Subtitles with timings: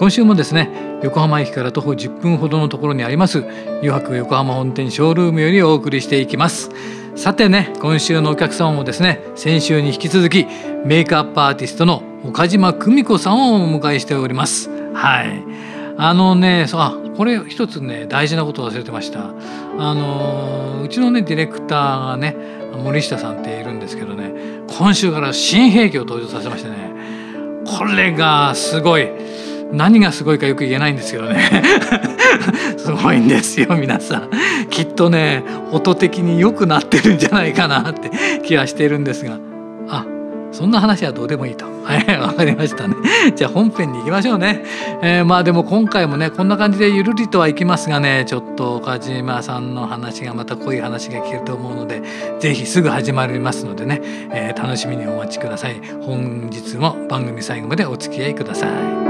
[0.00, 0.70] 今週もですね
[1.02, 3.44] 横浜駅から徒歩10分ほどのところにあります
[3.80, 6.70] 油白横浜本店ショールームよりお送りしていきます。
[7.16, 10.46] さてね今週のお客様もですね先週に引き続き
[10.86, 14.70] メイクアップアーティストの岡島久美子さんをお迎えしております。
[14.94, 15.44] はい。
[15.98, 19.34] あのねあこれ一つね大事なことを忘れてました。
[19.78, 22.36] あのうちのねディレクターがね
[22.72, 24.32] 森下さんっているんですけどね
[24.78, 26.90] 今週から新兵器を登場させましてね
[27.66, 29.29] これがすごい。
[29.72, 31.62] 何がすごいかよく言えないんですけどね
[32.76, 34.30] すごいんですよ皆さん
[34.70, 38.10] きっとね音的に良くなってるんじゃないかなって
[38.44, 39.38] 気はしているんですが
[39.88, 40.04] あ
[40.52, 41.64] そんな話はどうでもいいと。
[41.84, 42.96] はい、わかりましたね。
[43.34, 44.62] じゃあ本編に行きましょうね。
[45.02, 52.02] えー、まあでも今回もね、こんな感じでゆるりとはいきますがね、ちょっと岡島さんの話がまた濃い話が聞けると思うので、
[52.40, 54.00] 是非すぐ始まりますのでね、
[54.32, 55.80] えー、楽しみにお待ちください。
[56.02, 59.09] 本日も番組最後までお付き合いください。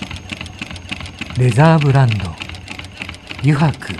[1.41, 2.29] レザーブランド。
[3.39, 3.95] 油白。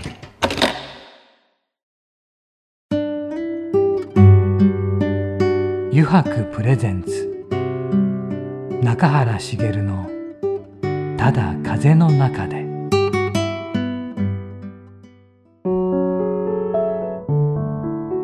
[5.92, 7.48] 油白プレゼンツ。
[8.84, 10.08] 中原茂の
[11.18, 12.64] 「ただ風の中で」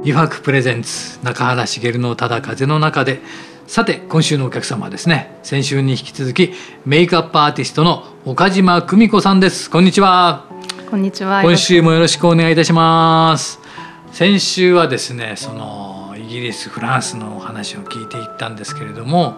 [0.06, 3.20] 油白プレゼンツ中原茂の「ただ風の中で」
[3.66, 6.54] さて今週のお客様はですね先週に引き続き
[6.86, 9.70] メイクアップアーティストの岡島久美子さんです。
[9.70, 10.44] こんにちは。
[10.92, 11.44] こんにちは。
[11.44, 13.58] 今週もよろしくお願いいたします。
[14.12, 19.38] 先週はですねそのイギリスフランスのお話を聞いていったんですけれども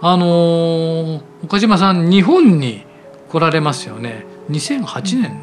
[0.00, 2.84] あの岡島さん日本に
[3.28, 4.26] 来られますよね。
[4.50, 5.38] 2008年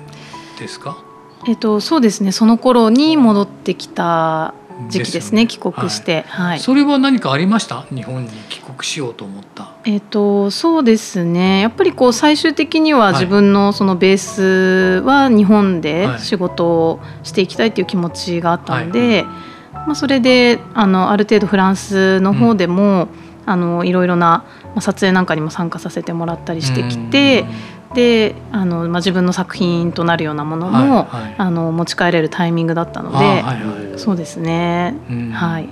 [0.60, 1.02] ですか、
[1.44, 2.34] うん、えっとそうですね。
[2.34, 4.54] その頃に戻ってきた
[4.90, 7.84] 時期ですね、ね、帰国して、はい、はい、それは何かありました？
[7.96, 11.62] 日本に帰国しようと思ったえっとそうですね。
[11.62, 19.26] やっぱりこう最終的には自分のそのベースは日本で仕事をしていきたいという気持ちがあったので、
[19.74, 23.10] まあ、それであのある程度フランスの方でも、うん、
[23.46, 27.46] あのいろいろな、まあ、撮影なんかにも参加させてもらったりしてきて。
[27.94, 31.24] であの、まあ、自分の作品となるようなものも、はい。
[31.26, 33.54] はい、あの持ち帰れるタイミングだったので、はいは
[33.96, 34.96] い、そうですね、
[35.32, 35.70] はい、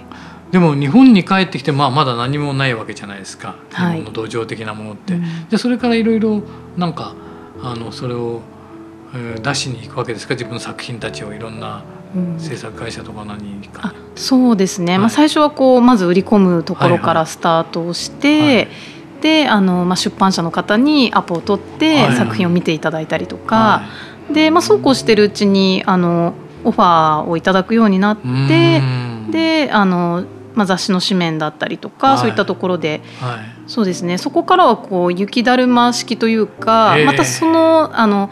[0.52, 5.18] でも日本に帰ってきて、まあ、まだ何もないわけじゃないですか、日本の土壌的なものって。
[5.50, 6.42] でそれからいろいろ
[6.78, 7.16] なんか
[7.64, 8.42] あのそれを、
[9.16, 10.34] えー、出しに行くわけですか？
[10.34, 11.84] 自分の作品たちをいろんな
[12.38, 18.56] 制作会社とか何か、あそうですね、はい、まあ、最初はこうまず売り込むところからスタートをして、はい。
[18.56, 18.68] はい、
[19.22, 23.84] であの、まあ、出版社の方にアポを取って作品を見ていただいたりとか、
[24.34, 26.34] で、まあ、そうこうしてるうちにあの
[26.66, 28.82] オファーをいただくようになって
[29.32, 33.02] であの、まあ、雑誌の紙面だったりとか、そういったところで、
[33.68, 34.18] そうですね。
[34.18, 38.30] そこからはこう雪だるま式というか、またそのあの。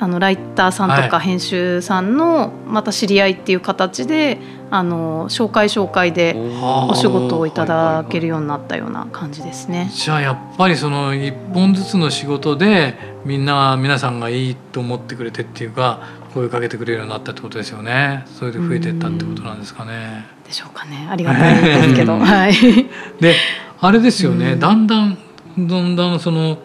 [0.00, 4.38] あのライターさんとか編集さんのまた知り合いっていう形で、
[4.70, 9.90] あの紹介紹介でお仕事をいただけるようになったような感じですね。
[9.92, 12.94] じゃあやっぱりその一本ずつの仕事で
[13.24, 16.00] みんな皆さんがいいと思ってくれてっていうか
[16.32, 18.24] 声かけてくれるようになったってことですよね。
[18.26, 20.26] それで増えてったってことなんですかね。
[20.46, 21.06] でしょうかね。
[21.10, 22.18] ありがたいですけど。
[22.18, 22.52] はい。
[23.20, 23.34] で
[23.80, 24.56] あれですよね。
[24.56, 25.18] だんだん
[25.58, 26.58] だんだんその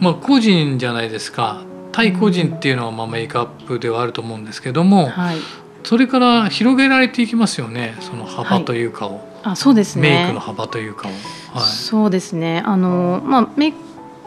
[0.00, 1.62] まあ個人じゃないですか。
[1.92, 5.38] 対個人っていうのはまあメイクアップではあると思うんですけども、はい、
[5.82, 13.78] それから広げられていきますよねその幅というかを、はい、あそうですねメイクの幅というかを、はい、そうですねあの、まあ、メイク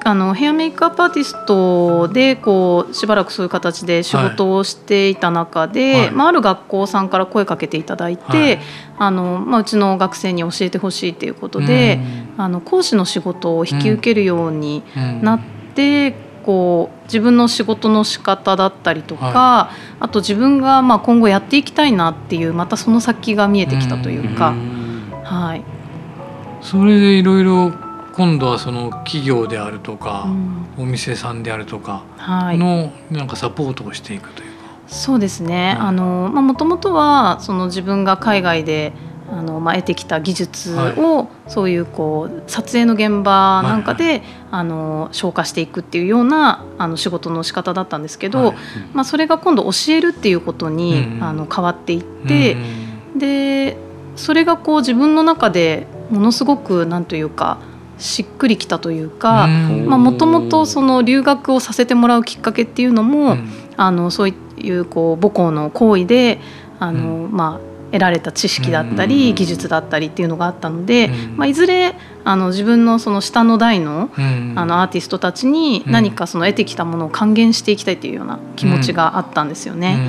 [0.04, 8.60] あのヘアメイクアップアーティストでこうしばらくそういう形で仕事をしていた中で、はい、まあ、ある学校さんから声かけていただいて、はい、
[8.98, 12.00] あのまあ、うちの学生に教えてほしいということで、
[12.38, 14.84] あの講師の仕事を引き受けるように
[15.22, 15.40] なっ
[15.76, 16.32] て。
[16.42, 24.56] こう自分の仕事の仕方だったりとか、はい、あと自分がまあ今後やっていきたいなっていうまたその先が見えてきたというか、
[25.24, 25.64] はい、
[26.62, 27.72] それでいろいろ
[28.14, 30.28] 今度はその企業であるとか、
[30.78, 34.52] お店さんであるとかのなんかサポートをしていくというか。
[34.88, 38.92] そうですね、あのまあ、もともとはその自分が海外で
[39.32, 48.54] あのまあ、得てきた技術を、そういうこう撮影の現場なんかで、あの消化していくっていうようなあの仕事の仕方だったんですけど、
[48.94, 52.58] まあ、それが今度教えるっていうことに、あの変わっていって、
[53.16, 53.78] で
[54.18, 57.60] それがこう自分の中でものすごくなんというか
[58.02, 60.66] しっくりきたというかもともと
[61.04, 63.38] 留学をさせてもらうきっかけっていうのも、
[63.78, 66.40] あのそういうこう母校の行為で
[66.80, 74.10] あの、まあ得られた知識だったり技術だったりっていうのがあったので、まあ、いずれあの自分のその下の代の
[74.56, 80.00] あのアーティストたちに何かその得てきたものを還元していきたいというような気持ちがあったんですよね。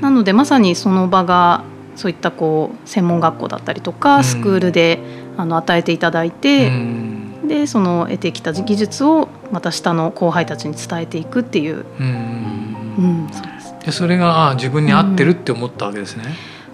[0.00, 1.64] なのでまさにその場が
[1.94, 5.00] そういったこう専門学校だったりとかスクールで
[5.36, 6.70] あの与えていただいて
[7.44, 11.84] でその得てきた技術をまた下の後輩たちに伝えていくっていう。
[11.98, 13.46] うん、そう
[13.84, 13.98] です。
[13.98, 16.24] それがあ自分に合ってるって思ったわけですね。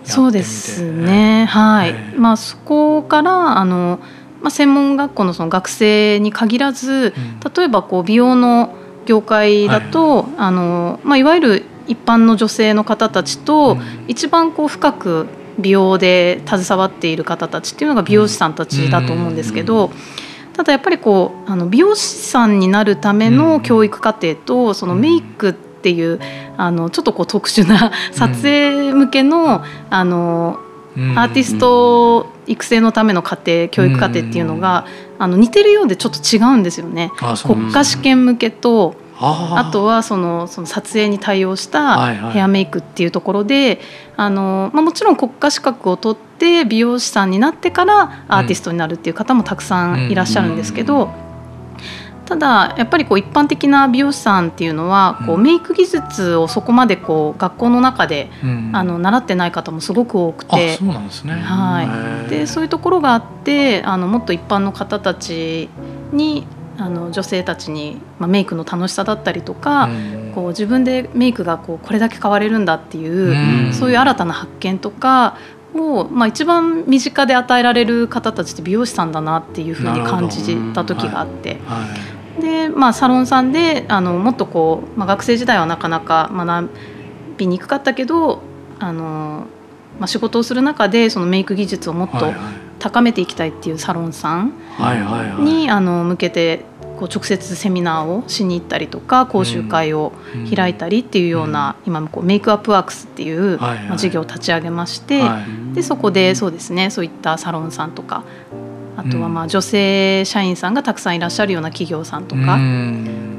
[0.04, 4.00] そうですね、はい、まあ、そこからあの、
[4.40, 7.14] まあ、専門学校のその学生に限らず、
[7.56, 8.74] 例えばこう美容の
[9.06, 10.26] 業界だと、はい。
[10.38, 13.76] あのまあ、いわゆる一般の女性の方たちと、
[14.08, 15.26] 一番こう深く
[15.58, 19.90] 美容で携わっている方たちっていうのが美容師さんたちだと思うんですけど。
[20.52, 26.20] ただやっぱりこうあの美容師さんになるための教育課程とそのメイクっていう
[26.56, 30.58] あのちょっとこう特殊な撮影向けの,、あの
[31.16, 34.86] アーティスト育成のための過程教育過程っていうのが、
[35.18, 37.10] あの似てるようでちょっと違うんですよね。
[37.46, 38.94] 国家試験向けと
[39.24, 43.80] あとはそのその撮影に対応したヘアメイクっていうところで、
[44.24, 51.10] あのまあ、もちろん国家資格を取って美容師さんになってからアーティストになるっていう方もたくさんいらっしゃるんですけど。
[52.24, 58.30] ただやっぱりこう一般的な美容師さんっていうのはこうメイク技術をそこまでこう学校の中で、
[58.72, 65.68] あの習ってない方もすごく多くてそうなんですね、はい、でそういうところがあってあのもっと一般の方たち
[66.12, 66.46] に
[66.78, 69.88] あの女性たちに、まあ、メイクの楽しさだったりとか、
[70.34, 75.36] こう自分でメイクがこうこれだけ変われるんだっていう、そういう新たな発見とか
[75.74, 81.58] を、まあ、一番身近で与えられる方たちって美容師さんだなっていうふうに感じた時があって。
[81.66, 81.86] は
[82.38, 82.40] い。
[82.40, 86.70] で、まあ、サロンさんであのもっとこう、まあ、学生時代はなかなか学
[87.36, 88.40] びにくかったけど
[88.78, 89.46] あの、
[89.98, 92.32] まあ、仕事をする中でそのメイク技術をもっと
[92.82, 94.52] 高めていきたいっていうサロンさん
[95.44, 96.64] にあの向けて
[96.98, 100.12] こう直接セミナーをしに行ったりとか講習会を
[100.52, 105.22] 開いたりっていうような、今こうメイクアップワークスっていう、まあ、事業を立ち上げまして、
[105.74, 108.24] でそこでそうですねそういったサロンさんとか
[108.96, 112.58] あとはまあ女性社員さんがたくさんいらっしゃるような企業さんとか、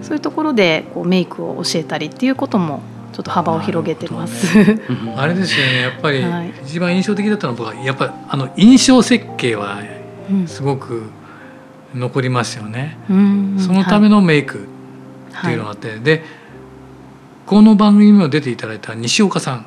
[0.02, 2.82] そういうところでこうメイクを教えたりっていうことも
[3.14, 4.58] ちょっと幅を広げてます。
[4.58, 4.80] ね、
[5.16, 5.82] あれですよね。
[5.82, 6.24] やっぱり
[6.66, 9.80] 一番印象的だったのは僕はやっぱりあの印象設計は
[10.48, 11.04] すごく
[11.96, 12.98] 残りますよね。
[13.10, 14.68] うん、そのためのメイク
[15.38, 16.24] っていうのがあって、はい、で
[17.46, 19.66] この番組にも出ていただいた西岡さん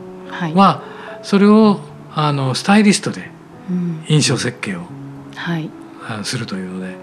[0.54, 0.82] は、
[1.22, 1.80] それを
[2.14, 3.30] あのスタイリストで
[4.08, 4.80] 印象設計を
[5.36, 5.70] はい、
[6.24, 6.96] するというので。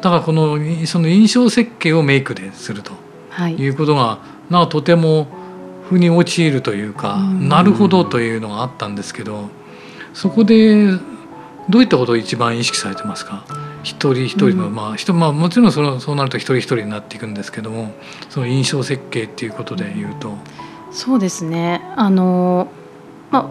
[0.00, 2.92] だからこのその印象設計をメイクですると
[3.48, 3.68] い。
[3.68, 5.28] うことが、なとても
[5.90, 9.50] 腑に陥るというか、なるほどというのがあったんですけど
[10.14, 10.86] そこで
[11.68, 13.44] どういったことを一番意識されてますか？
[13.82, 17.92] 一人一人の、うん、まあ人まあもちろんそのそうなると一人一人になっていくんですけども
[18.28, 20.36] その印象設計っていうことでいうと。
[20.92, 21.82] そうですね。
[21.96, 22.68] あの、
[23.30, 23.46] まあ、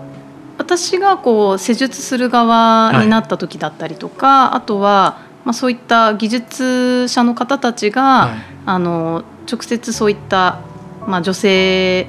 [0.57, 10.59] 私がこう施術する側になった時だったりとか、はい、あとは、まあ、そういった技術者の方たちが、はい、あの直接そういった、
[11.07, 12.07] まあ、女性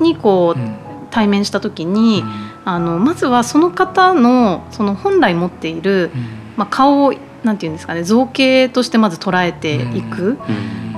[0.00, 0.76] にこう、うん、
[1.10, 6.22] 対面した時に、うん、あのまずはその方のその本来持っている、うん、
[6.56, 7.14] まあ、顔を
[7.44, 10.38] なんていうんですかね造形としてまず捉えていく。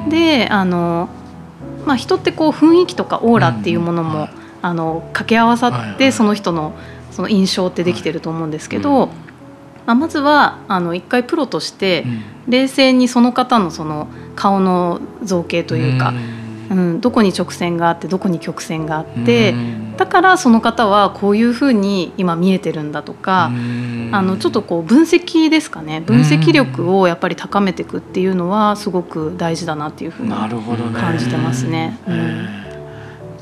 [0.08, 1.08] であの、
[1.86, 4.28] まあ、人ってこう雰囲気とかオーラっていうものも、
[4.62, 6.74] あの掛け合わさってその人の
[7.10, 9.08] その印象ってできてると思うんですけど、
[9.86, 12.04] まあ、まずはあの一回プロとして
[12.46, 16.14] 冷静にその方のその顔の造形というか、
[16.70, 19.54] うん、どこに直線があってどこに曲線があって、
[19.96, 23.50] だからその方はこういうふうに今見えてるんだとか、あ
[24.22, 26.00] のちょっとこう分析ですかね。
[26.00, 31.98] 分析力をやっぱり高めていくっていうのはすごく大事だなっていうふうに感じてますね。
[32.06, 32.14] うん。
[32.14, 32.70] えー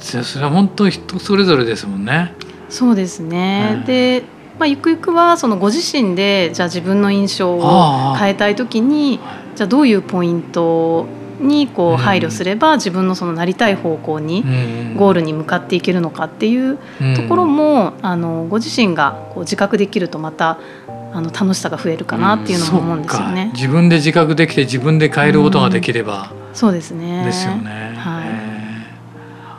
[0.00, 2.32] じゃあそれは本当人それぞれですもんね。
[2.68, 4.24] そうですね、うんで、
[4.58, 9.18] まあ、ゆくゆくはそのご自身でじゃあ自分の印象を変えたい時に
[9.56, 11.06] じゃあどういうポイント
[11.40, 14.42] にこう配慮すれば自分のそのなりたい方向に
[14.96, 16.78] ゴールに向かっていけるのかっていう
[17.16, 20.58] ところも、あのご自身がこう自覚できるとまた
[21.12, 23.50] あの楽しさが増えるかなっていうのも思うんですよね。
[23.54, 26.32] 自分で自覚できて自分で変えることができれば。
[26.52, 27.24] そうですね。
[27.24, 27.94] ですよね。
[27.96, 28.28] はい。
[28.28, 28.88] え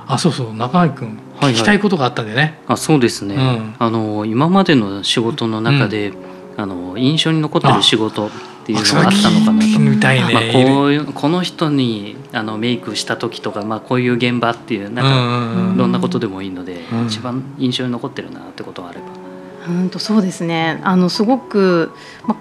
[0.08, 0.14] ー。
[0.14, 0.54] あそうそう。
[0.54, 1.54] 中垣君はいはい。
[1.54, 2.60] 聞きたいことがあったんでね。
[2.68, 3.76] あそうですね、うん。
[3.80, 6.14] あの今までの仕事の中で、
[6.58, 8.30] あの印象に残ってる仕事
[8.78, 9.80] っていうのがあったのかな聞と。
[9.80, 10.34] みたいね。
[10.34, 19.06] まあ、こういうこの人にあのメイクした時とか、まあ、こういう現場っていうなんか、どんなことでもいいので、うん一番印象に残ってるなってことがあれば。
[19.68, 21.92] うんとそうですねあのすごく、
[22.26, 22.36] ま、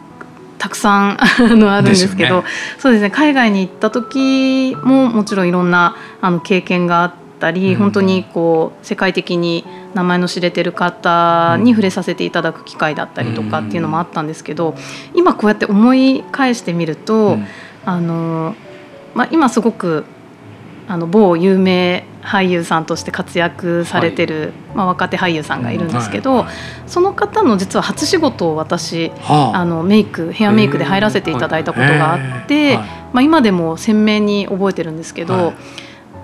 [0.57, 14.75] たくさん あのあるんですけどですよそうですね海外に行った時ももちろんいろんなあの経験があったり、うん本当にこう世界的に名前の知れてる方に触れさせていただく機会だったりとかっていうのもあったんですけど
[15.14, 17.47] 今こうやって思い返してみると、うん。
[17.85, 18.54] あの
[19.14, 20.04] まあ、今すごく
[20.87, 26.54] あの某有名俳優さんとして活躍されてる、まあ、若手俳優さんがいるんですけど、はいはい。
[26.87, 29.64] その方の実は初仕事を私はあ。
[29.64, 32.87] のメイクヘアメイクで入らせていただいたことがあって、はい。
[33.14, 35.54] まあ、今でも鮮明に覚えてるんですけど、はい。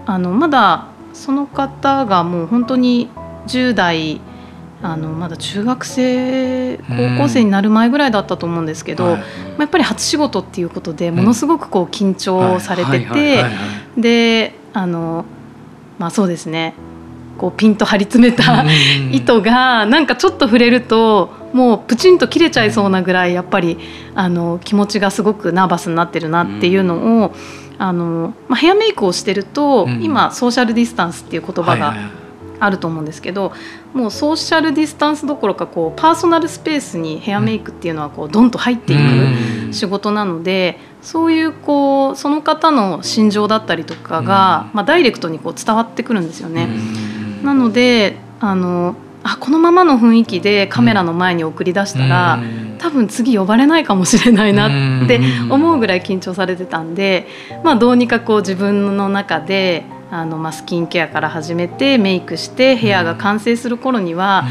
[0.06, 3.09] あのまだその方がもう本当に
[3.47, 4.21] 10代
[4.83, 9.27] あのまだ中学生高校生になる前ぐらいだったと思うんですけど、はいまあ、
[9.61, 13.45] やっぱり初仕事っていうことでものすごくこう緊張されてて
[13.97, 15.25] であの
[15.99, 16.75] まあそうですね。
[17.39, 18.69] こうピンと張り詰めたうん
[19.13, 23.79] 糸がなんかちょっと触れるともうプチンと切れちゃいそうなぐらいやっぱり
[24.15, 27.35] あの気持ちがすごくナーバスになってるなっていうのを、
[27.79, 30.03] あのまあ、ヘアメイクをしてると、うん。
[30.03, 31.95] 今ソーシャルディスタンスっていう言葉が
[32.64, 33.52] あると思うんですけど、
[33.92, 39.00] もうソーシャルディスタンスどころかこうパーソナルスペースにヘアメイクっていうのはこうドンと入っていく。
[39.00, 39.73] うん。
[39.73, 46.68] 仕事なのでそういうこうその方の心情だったりとかが、まあ、ダイレクトにこう伝わってくるんですよね。
[47.40, 47.44] うん。
[47.44, 52.76] なのであのあこのままの雰囲気でカメラの前に送り出したら、うん。
[52.78, 55.52] 多分次呼ばれないかもしれないなってうん。
[55.52, 57.26] 思うぐらい緊張されてたんで、
[57.62, 64.45] まあ、どうにかこう自分の中であの、まあ、スキンケアから始めてメイクしてヘアが完成する頃には、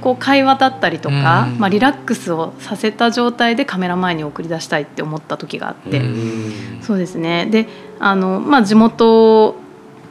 [0.00, 1.58] こう会話だったりとか、うん。
[1.58, 6.78] まあ、リラックスをさせた状態でカメラ前に送り出したいって思った時があって、うん。
[6.80, 7.46] そうですね。
[7.46, 7.66] で
[7.98, 9.56] あの、まあ、地元、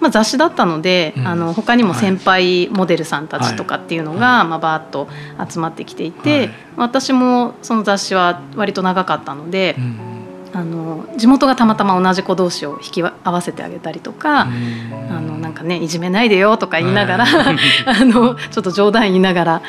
[0.01, 1.27] まあ、雑誌だったので、うん。
[1.27, 5.07] あの他にも先輩モデルさんたちとかっていうのが、まあ、バーッと
[5.49, 6.49] 集まってきていて、はい。
[6.77, 10.24] 私もその雑誌は割と長かったのでう、ん
[10.55, 14.43] あの地元がたまたま同じ子同士を引き合わせてあげたりとか。
[14.43, 15.05] うん。
[15.17, 19.61] あのなんかねいじめないでよとか言いながら、はい あのちょっと冗談言いながら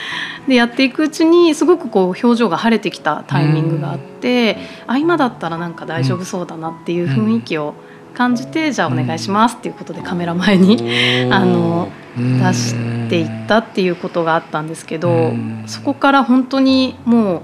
[0.49, 7.75] でやっていくうちにすごくこう表情が晴れてきたタイミングがあって、あ今だったらなんか大丈夫そうだなっていう雰囲気を
[8.15, 10.79] 感じて、じゃあお願いしますっていうことでカメラ前に
[11.31, 12.75] あの出し
[13.09, 15.65] ていったっていうことがあったんですけど、うん。
[15.67, 17.41] そこから本当にもう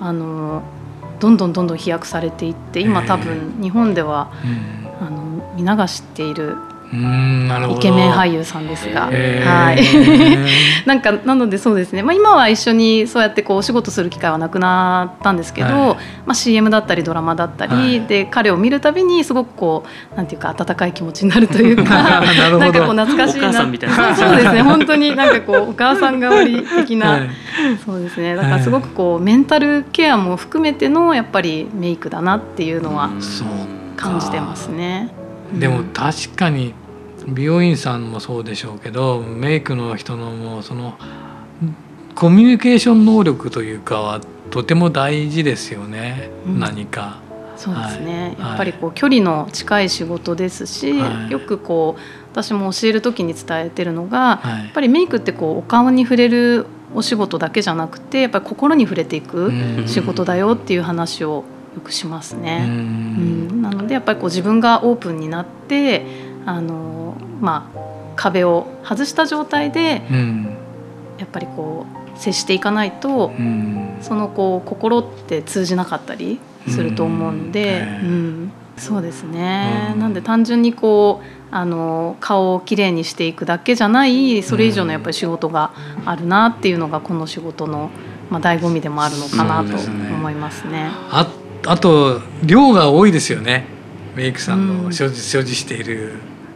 [0.00, 0.62] あの
[1.22, 5.06] どんどんどんどん飛躍されていって今多分日本ではうん。
[5.06, 6.56] あの皆が知っている
[6.94, 9.48] イケメン俳優さんですが、へー。
[9.48, 9.80] はい。
[10.86, 15.96] なんかなのでそうですね、まあ、今は一緒にそうやってこうお仕事する機会はなくなったんですけど、はい。
[16.26, 18.00] まあ、CM だったりドラマだったり、はい。
[18.02, 22.20] で彼を見るたびにすごくこうなんていうか温かい気持ちになるというか
[22.58, 23.52] なんかこう懐かしいな。
[23.54, 23.66] そ
[24.28, 24.60] うですね。
[24.62, 27.30] 本当になんかこうお母さん代わり的な、はい。
[27.86, 28.34] そうですね。
[28.34, 33.08] だからすごくこうメンタルケアも含めてのやっぱりメイクだなっていうのは
[33.96, 35.08] 感じてますね。
[35.54, 36.74] でもうん確かに
[37.26, 40.94] 美容院さんもそうでしょうけどメイクの人のもうその
[42.14, 46.60] コミュニケーション能力というかはとても大事ですよね、うん。
[46.60, 47.20] 何か。
[47.56, 48.48] そうですね、はい。
[48.48, 51.30] やっぱりこう距離の近い仕事ですし、はい。
[51.30, 52.00] よくこう
[52.32, 54.64] 私も教える時に伝えてるのが、はい。
[54.64, 59.88] やっぱりメイクってこうお顔に触れるお仕事だけじゃなくてやっぱり心に触れていくうん。
[59.88, 62.66] 仕事だよっていう話をよくしますうね。
[62.66, 62.68] ん。
[62.68, 62.72] う
[63.54, 63.62] ん。
[63.62, 66.04] なのでやっぱりこう自分がオープンになって
[66.46, 67.78] あの、まあ、
[68.16, 70.56] 壁を外した状態でうん。
[71.18, 73.98] やっぱりこう接していかないとうん。
[74.00, 78.44] そのこう心って通じなかったりすると思うので、ううん。
[78.46, 80.00] んそうですね、うん。
[80.00, 85.72] なんで単純にこうあの顔をきれいにしていくだけじゃないそれ以上のやっぱり仕事が
[86.06, 87.90] あるなっていうのがこの仕事の、
[88.30, 90.88] まあ、醍醐味でもあるのかなと思いますね。
[91.10, 91.30] あ
[91.66, 93.66] あと量が多いですよね。
[94.16, 96.14] メイクさんの所持,、所持している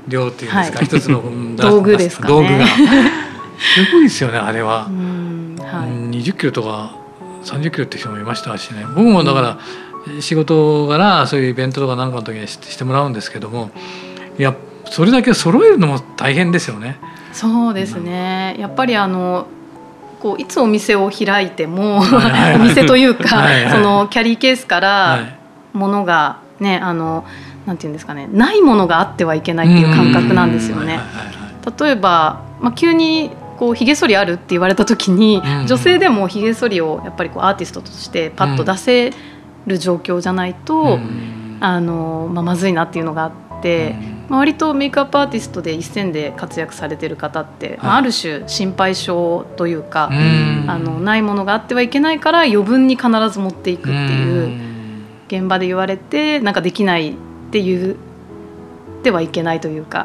[0.08, 1.22] 量っていうんですか、はい、一つの
[1.56, 2.66] 道具ですか、ね、道具が。
[3.58, 4.86] すごいですよねあれは。
[4.88, 6.96] うんはい、20キロとか
[7.44, 8.84] 30キロって人もいましたしね。
[8.94, 9.58] 僕もだから
[10.20, 13.70] 仕事柄そういうイベントとかなんかの時にしてもらうんですけども
[14.38, 16.98] いやそれだけ揃えるのも大変ですよね。
[17.32, 18.56] そうですね。
[18.58, 19.46] やっぱりあの
[20.20, 21.98] こういつお店を開いても
[22.54, 25.18] お店というかはい、そのキャリーケースから
[25.72, 27.24] ものがねあの
[27.66, 31.00] なんていうんですかねないものがあってはいけないっていう感覚なんですよね。
[31.78, 39.12] 例えば、まあ、急にこうひげ剃りあるって言われた時に、女性でもひげ剃りをやっぱりこうアーティストとしてパッと出せ
[39.66, 40.98] る状況じゃないと、
[41.60, 43.96] あのまあ、まずいなっていうのがあって、
[44.28, 54.66] まあ、割とメイクアップアーティストで一線で活躍されてる方って、まあ、ある種心配性というか、あのないものがあってはいけないから余分に必ず持っていくっていう
[55.26, 57.16] 現場で言われてなんかできない
[57.56, 57.96] っていう
[59.02, 60.04] てはいけないというか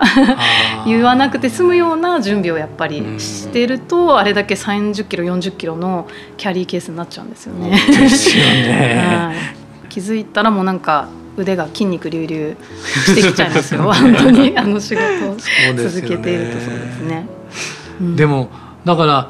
[0.86, 7.72] 言わなくて済むような準備をやっぱりしてるとあれだけ30キロ40キロのキャリーケースになっちゃうんですよね。
[7.72, 9.55] ですよね。
[9.89, 12.55] 気づいたらもうなんか腕が筋肉隆々
[12.86, 13.81] してきちゃいますよ。
[13.91, 17.25] 本当にあの仕事を続けているとそうですね。
[18.00, 18.50] うん、でも
[18.86, 19.29] だから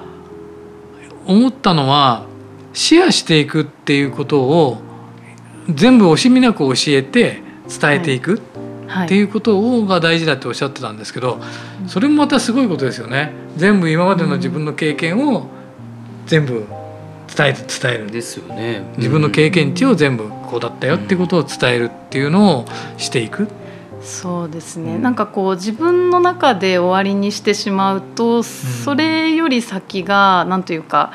[1.26, 2.26] 思ったのは
[2.74, 4.82] シェアしていくっていうことを
[5.70, 8.42] 全部惜しみなく教えて伝えていく、
[8.88, 9.06] はい。
[9.06, 11.40] っていうことが大事だっておっしゃってたんですけど、
[11.88, 13.32] それもまたすごいことですよね。
[13.56, 15.48] 全部今までの自分の経験を
[16.26, 16.66] 全部
[17.36, 18.08] 伝えて伝える。
[18.12, 22.66] ですよね、自分の経験値を全部こうだったよっていうことを伝えるっていうのを
[22.98, 23.48] していく。
[24.02, 24.98] そうですね。
[24.98, 31.14] なんかこう自分の中で終わりにしてしまうと、それより先が何というか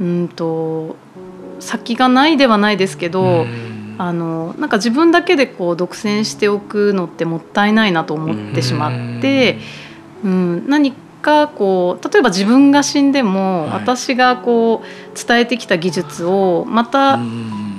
[0.00, 0.96] うんと
[1.60, 3.67] 先がないではないですけど、うん
[3.98, 9.58] あのなんか自分だけでこう独占しておくのってもったいないなと思ってしまって、
[10.24, 17.18] うん、何かこう例えば自分が死んでも、私がこう伝えてきた技術をまた、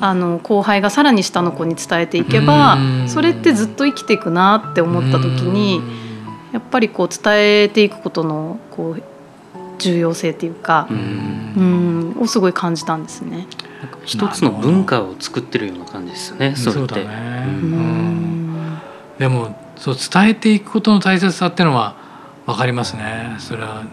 [0.02, 2.78] あの後輩がさらに下の子に伝えていけば、
[3.08, 5.82] それってずっと生きていくなって思った時に、
[6.52, 9.04] やっぱりこう伝えていくことのこう
[9.80, 13.48] 重要性っていうか、うん、をすごい感じたんですね。
[14.06, 16.56] 一つの文化を作ってるような感じですよね。
[16.56, 18.78] そうだね、うん、
[19.18, 21.96] でもそう伝えていくことの大切さっていうのは
[22.46, 23.36] 分かりますね。
[23.40, 23.84] それは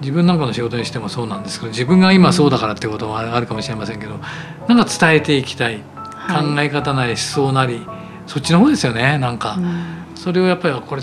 [0.00, 4.18] 自分なんかの仕事にしてもそうなんですけど自分が今そうだからってこともあるかもしれませんけど
[4.68, 7.80] なんか伝えていきたい、はい、考え方なり思想なり
[8.26, 11.02] そっちの方ですよねなんか、うん、それをやっぱりこれ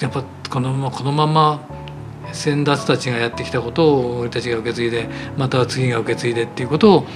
[0.00, 1.60] やっぱこのこのまま
[2.32, 7.06] 先達たちがやってきたことを俺たちが受け継いでまたは次が受け継いでっていうことを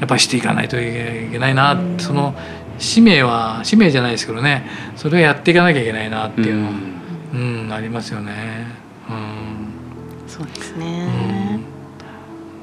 [0.00, 2.34] やっぱりしていかないといけないな、うん、その
[2.78, 4.68] 使命は使命じゃないですけどね。
[4.96, 6.56] それをやっていかなきゃいけないなっていう。
[6.56, 6.72] のは、
[7.34, 8.66] うん、うん、ありますよね。
[9.08, 11.08] うん、そうですね、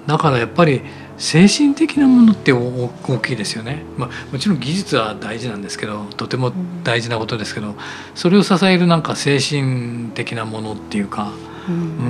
[0.05, 0.81] だからやっぱり
[1.17, 2.89] 精神的なものって大
[3.23, 6.51] きいですよね、まあ、もちろん技術は大事なんですけどとても
[6.83, 7.75] 大事なことですけど
[8.13, 11.31] それを支えるなんか精神的なものっていうか、
[11.69, 12.02] うん、うん、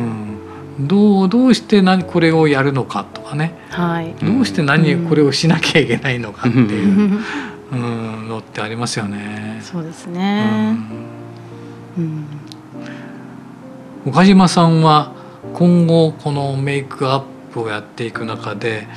[0.88, 7.22] どうどうして何これをやるのかとかね、はい、どうして何これをしなきゃいけないのかっていう、
[7.72, 9.60] うん、のってありますよね。
[9.62, 10.78] そうですね、
[11.98, 12.26] うん、
[14.06, 15.14] 岡島さんは
[15.54, 18.88] 今後このメイクアップをやっていく中で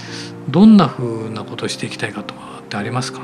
[0.49, 3.21] どんなふうなことをしていきたいかとかってありますか？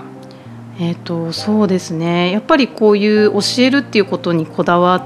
[0.80, 2.30] えーとそうですね。
[2.30, 5.02] やっぱりこういう教えるっていうことにこだわっ、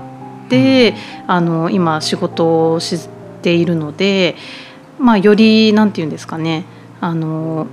[1.27, 3.09] あの今仕事をし
[3.47, 4.35] ているので、
[4.99, 6.65] まあ、より何て言うんですかね
[7.01, 7.69] あの、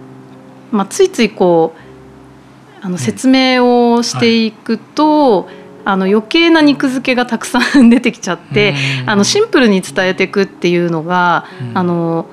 [0.72, 5.48] まあ、ついついこうあの説明をしていくと、
[5.86, 12.26] あの余計な肉付けがたくさん 出てきちゃって、あのシンプルに伝えていくっていうのが、あの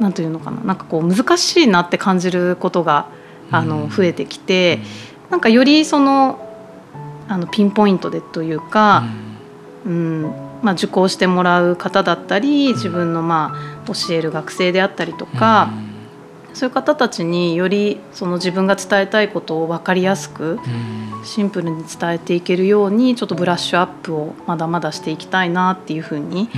[0.00, 3.08] なんていうのかななんかこう難しいなって感じることが
[3.50, 4.80] あの増えてきて、
[5.28, 6.38] なんかよりその
[7.28, 9.04] あのピンポイントでというか、
[9.84, 15.70] うんまあ、受講してもらう方だったり自分のまあ教える学生であったりとか、
[16.58, 20.58] そういう方たちによりその自分が伝えたいことを分かりやすく
[21.24, 26.48] シンプルに伝えていけるようにちょっとブラッシュアップをまだまだしていきたいなっていうふうに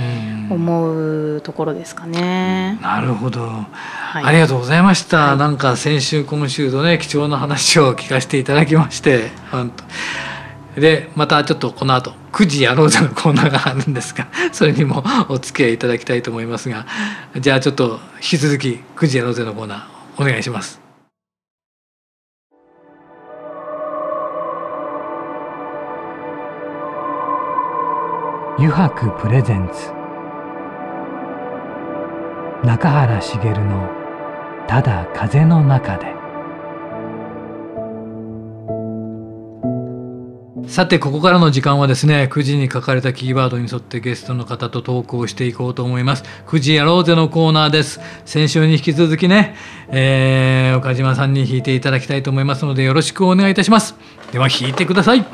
[0.49, 2.79] 思うところですかね。
[2.81, 9.83] なるほど、はい、ありがとうございました、はい、なんか先週今週とね貴重な話を聞かせていただきまして本当
[10.75, 16.85] でまたちょっとこの後9時やろうぜのコーナーがあるんですが それにもお付き合いいただきたいと思いますが
[17.37, 20.81] じゃあちょっと引き続き9時やろうぜのコーナーお願いします。
[28.69, 29.91] 白プレゼンツ
[32.63, 33.89] 中原茂の
[34.67, 36.13] 「ただ風の中で」
[40.71, 46.23] さてここからの時間はですね9時に書かれたキーワードに沿ってゲストの方とトークをしていこうと思います。
[46.47, 47.99] 9時やろうぜのコーナーです。
[48.23, 49.57] 先週に引き続きね、
[49.89, 53.95] えー、岡島さんに弾いていただきたいと思いますのでよろしくお願いいたします。
[54.31, 55.25] では弾いてください、は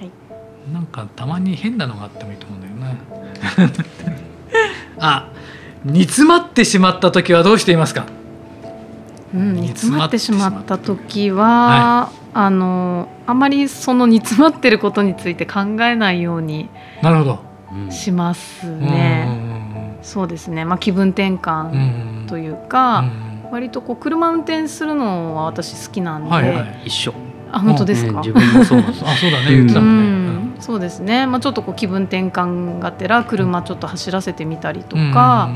[0.00, 2.98] い、なんかたまに変なのがあってもいいと思うんだよね。
[5.00, 5.28] あ
[5.84, 8.06] 煮詰まってしまった時はどうしていますか？
[9.34, 16.68] うん、煮詰まってしまった時は、はい、あのあまりその煮詰まってることについて考えないように
[17.00, 17.38] なるほど。
[17.90, 19.26] しますね。
[20.02, 23.04] そうですね、まあ、気分転換というか、
[23.50, 27.14] 割とこう車運転するのは私好きなんで、はいはい、一緒。
[27.50, 29.04] あ本当ですか、自分もそうなんです。
[29.08, 29.46] あそうだね。
[29.48, 35.48] 言ってたもんね、そうですね、まあ、ちょっとこう気分転換がてら車ちょっと走らせてみたりとか、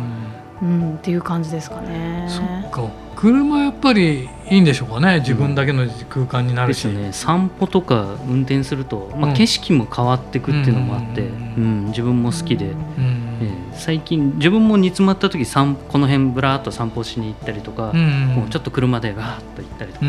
[0.62, 2.24] うん、うん、っていう感じですかね。
[2.26, 2.90] そっか
[3.20, 7.12] 車やっぱりいいんでしょうかね自分だけの空間になるし、うん、ね。
[7.12, 13.38] 散歩とか運転すると、まあ、景色も変わっていくっていうのもあって、うん、うん、自分も好きで、うん。
[13.42, 20.06] えー、最近自分も煮詰まった時散この辺ぶらっと散歩しに行ったりとか、もうちょっと車でガーッと行ったりとか、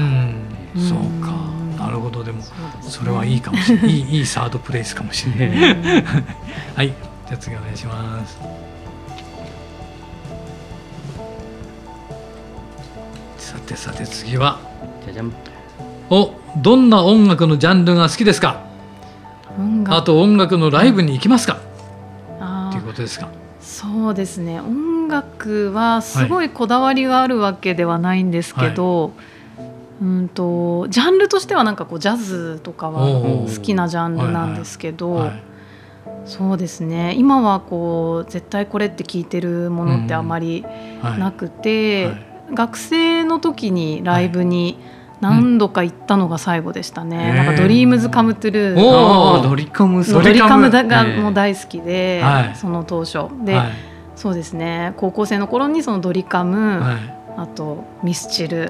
[0.77, 1.83] そうか。
[1.83, 2.23] なるほど。
[2.23, 2.41] でも
[2.81, 3.89] それはいいかもしれない。
[3.89, 5.75] いいいいサードプレイスかもしれない。
[6.75, 6.87] はい。
[7.31, 8.70] じゃあ次お願いします
[13.61, 14.59] てさて次は
[15.05, 15.33] じゃじゃん。
[16.09, 18.65] おどんな音楽のジャンルが好きですか？
[19.87, 21.59] あと音楽のライブに行きますか、
[22.69, 23.29] っていうことですか？
[23.61, 24.59] そうですね。
[24.59, 29.11] 音楽はすごいこだわりがあるわけではないんですけど、はい。
[30.01, 33.07] うんとジャンルとしてはなんかこうジャズとかは
[33.45, 35.31] 好きなジャンルなんですけど、
[36.25, 37.13] そうですね。
[37.17, 40.65] 今はこう絶対これって聞いてるものってあまり
[41.03, 44.77] なくて、はいはい学生の時にライブに
[45.21, 47.29] 何度か行ったのが最後でしたね。
[47.29, 49.43] うん、なんか Dreams Come True。
[49.43, 52.23] ドリカムドリカムがもう大好きで、
[52.55, 53.27] その当初。
[53.45, 53.71] で、はい、
[54.15, 54.93] そうですね。
[54.97, 56.95] 高校生の頃にそのドリカム、はい、
[57.37, 58.69] あとミスチル。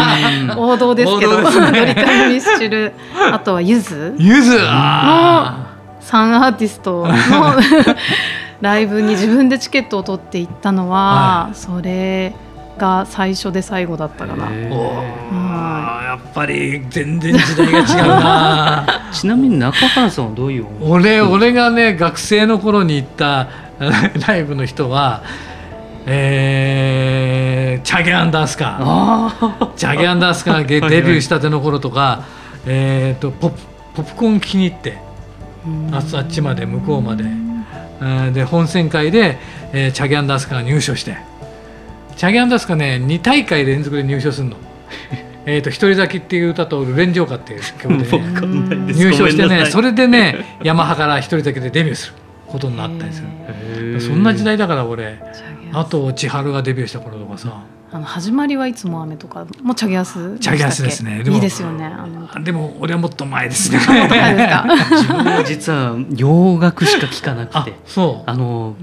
[0.56, 1.42] 王道ですけど、ね、
[1.78, 2.92] ドリカムミスチル。
[3.30, 4.14] あとはゆず。
[4.18, 4.58] ゆず。
[4.58, 4.62] の
[6.00, 7.14] 3アーティストの
[8.62, 12.34] ライブに自分でチケットを取って行ったのは、はい、それ。
[12.78, 14.50] が最初で最後だったかな。
[14.50, 18.86] やっぱり全然時代が違うな。
[19.12, 23.48] ちなみに中原さんはどういう俺俺がね学生の頃に行った
[24.26, 25.22] ライブの人は
[26.06, 29.74] えー、チャゲアンダースカー。
[29.74, 32.24] チャゲアンダースカーデビューしたての頃とか、
[32.66, 33.50] えーと、ポ
[33.94, 34.98] ポップコーン気に入って
[35.92, 37.24] ああっちまで向こうまで。
[38.32, 39.38] で本選会で、
[39.72, 41.31] えー、チャゲアンダースカー入賞して。
[42.22, 44.56] チャギアンダスカね2大会連続で入賞するの。
[45.44, 52.14] えと「一人咲き」っていう歌と「ルレンジョーカ」っていう曲で、ね、入賞してねそれでねヤマハから一人咲きでデビューする
[52.46, 53.24] ことになったりす
[53.76, 55.18] るそんな時代だから俺。
[55.72, 61.22] あと千春がデビューした頃とかさあの始まりはいつも雨とかもチャゲアスチャゲアスですね。
[61.26, 61.92] いいですよね
[62.42, 63.76] でも俺はもっと前ですね。
[63.84, 67.74] 自分は実は洋楽しか聞かなくて。
[67.84, 68.30] そう。
[68.30, 68.74] あの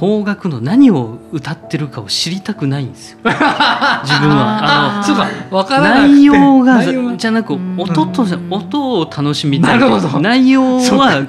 [0.00, 3.18] 邦楽の何を歌ってるかを知りたくないんですよ。
[3.22, 4.96] 自分は。
[4.96, 9.78] あのそうか分からない内容がじゃなく音と音を楽しみたい。
[9.78, 11.26] 内容は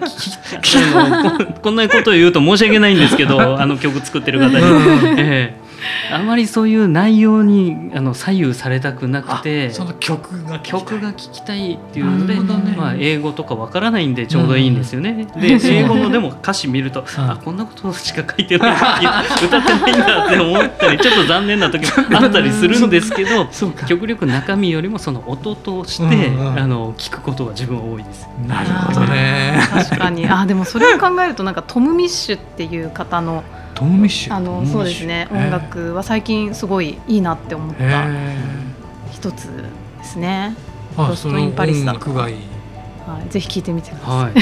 [1.61, 4.55] こんなことを言うと申し訳ないんですけど あの曲作ってる方に。
[5.19, 5.66] ええ
[6.11, 12.41] あまりそういう内容にあの左右されたくなくてその曲が曲が聴きたいっていうので、ね、
[12.77, 15.27] まあ、英語とかわからないんでちょうどいいんですよね。
[15.35, 18.75] うん、で英語のでも歌詞見ると、うん、あこんなことしか書いてない。
[19.45, 23.47] 歌ってないんだって思ったりちょっと残念な時も あったりするんですけど
[23.87, 28.27] 極力中身よりもその音として、うんうん、あの聞くことは自分は多いです。
[28.47, 29.59] なるほどね。
[29.71, 30.27] 確かに。
[30.27, 33.43] あでもそれを考えるとなんかトム・ミッシュっていう方の
[33.77, 34.33] トム・ミッシュ？
[34.33, 35.27] あのそうですね。
[35.31, 38.07] 音楽は最近すごいいいなって思った
[39.11, 39.45] 一つ
[39.99, 40.55] ですね。
[40.97, 42.35] ロストインパリスだとはい、
[43.29, 44.13] ぜひ聞いてみてください。
[44.13, 44.33] はい、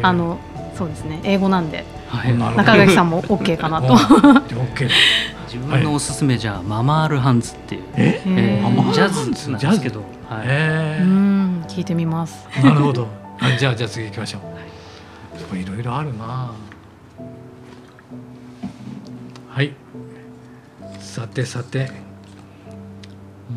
[0.02, 0.38] あの
[0.74, 1.20] そうですね。
[1.22, 3.94] 英語なんで、はい、中垣さんも OK かなと。
[5.46, 8.62] 自分のおすすめじゃあ、ママールハンズっていう、ええ。
[8.64, 10.48] ー、ジャズなんですけど、はい、
[11.02, 12.48] うん聞聞いてみます。
[12.64, 13.06] なるほど。
[13.38, 14.38] あじゃあじゃあ次行きましょ
[15.52, 15.56] う。
[15.56, 16.50] いろいろあるな。
[19.56, 19.72] はい。
[21.00, 21.90] さてさて。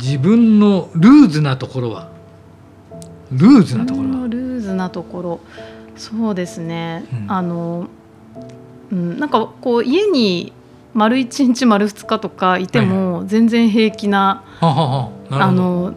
[0.01, 2.09] 自分のルーズなところは？
[3.33, 4.27] ルーズなところは？
[4.29, 5.39] ルーズなところ
[5.97, 7.89] そうですね、うんあの、
[8.93, 10.53] うん、なんかこう家に
[10.93, 15.09] 丸1日丸2日とかいても全然平気な、あ。
[15.51, 15.93] の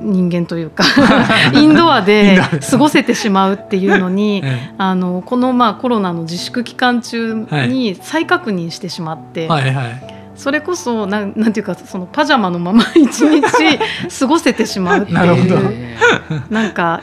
[0.00, 0.84] 人間というか
[1.54, 10.14] インドアで過ごせてしまうっていうのに えあのこのまあコロナの自粛期間中に再確認してしまって、えはいはい。
[10.36, 13.42] それこそなんなんていうかそのパジャマのまま一日
[14.20, 15.62] 過ごせてしまうっていう
[16.48, 17.02] なんか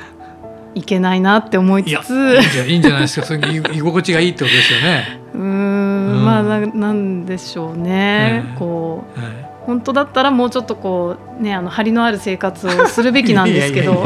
[0.73, 1.89] いけないなって思いつつ。
[1.91, 3.27] いいんじゃいいんじゃないですか。
[3.27, 5.19] それ居居心地がいいってことですよね。
[5.35, 14.03] うんんまあななんでしょうね、うんこうはい本当だったらもうちょっとこうねあの張りのある生活をするべきなんですけど。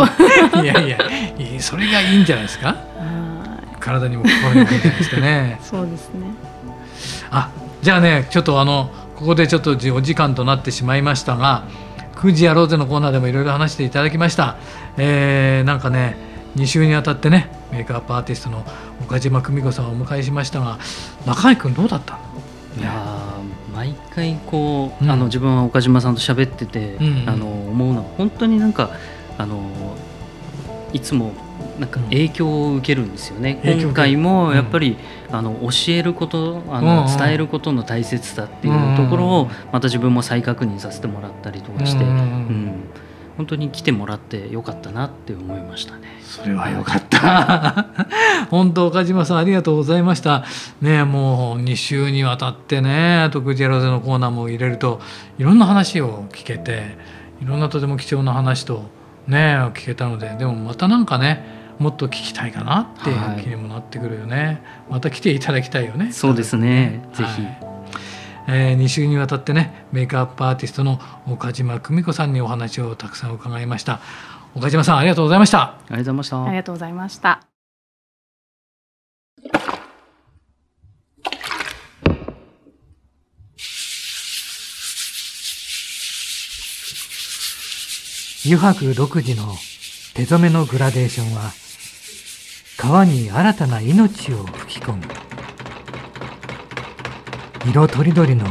[0.55, 0.97] いやいやいや
[1.37, 1.61] いや。
[1.61, 2.67] それがいいんじゃないですか？
[2.67, 3.75] はい。
[3.79, 5.59] 体にも心にもいいんじゃないですかね。
[5.63, 6.25] そうですね。
[7.31, 7.49] あ
[7.81, 11.63] じゃあねちょっとあのここでちょっとじお時間となってしまいましたが
[12.17, 14.55] 「9時やろうぜ」のコーナーでもいろいろ話していただきました、
[14.97, 16.17] えーなんかね
[16.57, 18.65] 2週にわたってねメイクアップアーティストの
[19.01, 20.79] 岡島久美子さんをお迎えしましたが
[21.25, 22.19] 中井君どうだったの？
[22.81, 22.91] いや
[24.15, 25.11] 回こう、うん。
[25.11, 27.29] あの自分は岡島さんと喋ってて、うん。
[27.29, 28.91] あの思うのは本当になんか
[29.37, 29.61] あの
[30.93, 31.33] いつも
[31.79, 33.87] なんか影響を受けるんですよね、影響を受ける。
[33.87, 34.97] 今回もやっぱり、
[35.31, 37.17] あの教えることあの、うんうん。
[37.17, 42.09] 伝えることの大切さっていうところをまた自分も再確認させてもらったりとかして、うん。
[42.09, 42.83] うん
[43.41, 46.19] 本当に来てもらってよかったなって思いましたね。
[46.21, 47.87] それはよかった。
[48.51, 50.45] 本当岡島さんありがとうございました。
[50.79, 55.01] ねもう2週にわたってね、あとグジェロゼのコーナーも入れると
[55.39, 56.97] いろんな話を聞けて、
[57.41, 58.83] いろんなとても貴重な話と
[59.27, 61.43] ね聞けたので、でもまたなんかね、
[61.79, 64.61] もっと聞きたいかなっていう気にもなってくるよね。
[64.87, 66.11] また来ていただきたいよね。
[66.11, 67.41] そうですね、ぜひ。
[67.41, 67.70] はい
[68.47, 73.99] え2週にわたってねメイクアップアーティストの岡島久美子さんにお話をたくさん伺いました。
[74.55, 75.61] 岡島さんありがとうございました。
[75.61, 76.43] ありがとうございました。
[76.45, 77.41] ありがとうございました。
[88.43, 89.53] 油白独自の
[90.15, 91.51] 手染めのグラデーションは
[92.75, 95.30] 川に新たな命を吹き込む
[97.63, 98.45] 色とりどりの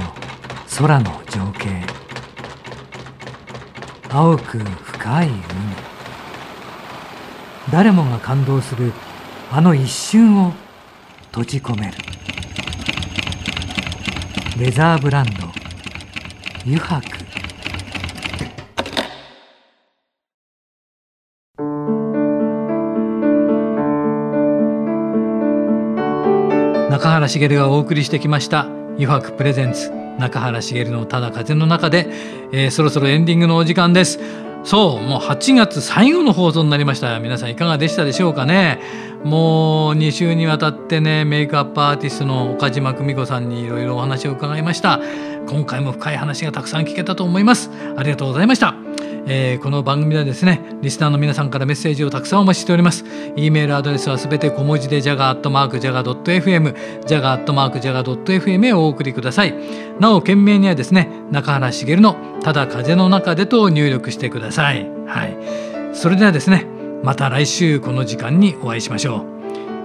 [0.79, 1.69] 空の情景。
[4.09, 5.41] 青く深い海。
[7.73, 8.93] 誰もが感動する
[9.51, 10.53] あの一瞬を
[11.33, 11.99] 閉じ込める。
[14.59, 15.51] レザーブランド。
[16.65, 17.31] 油白
[26.91, 28.67] 中原茂がお送りしてきました
[28.99, 32.09] 「油白プレゼンツ中原茂のただ風の中で」
[32.53, 34.21] えーそろそろエンディングのお時間です。
[34.63, 38.79] そうもう8月最後の放送になりました皆さんいかがでしたでしょうかね。
[39.25, 45.01] もう2週にわたってねメイクアップアーティストの岡島久美子さんにいろいろお話を伺いました。
[45.49, 47.71] 今回も深い話がたくさん聞けたと思います。
[47.97, 48.75] ありがとうございました。
[49.27, 53.05] えーこの番組ではですねリスナーの皆さんからメッセージをたくさんお待ちしております。
[53.37, 56.75] e メールアドレスはすべて小文字で jaga.jaga.fm
[57.07, 59.55] jaga.jaga.fm へお送りください。
[59.99, 64.89] なお件名にはですね中原茂のただ風の中でと入力してください。
[65.07, 65.37] はい。
[65.95, 66.67] それではですね
[67.03, 69.25] また来週この時間にお会いしましょう。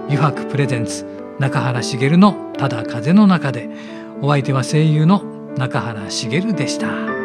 [0.06, 1.06] 油白プレゼンツ
[1.38, 3.68] 中原茂のただ風の中で。
[4.22, 5.22] お相手は声優の
[5.58, 7.15] 中原茂でした。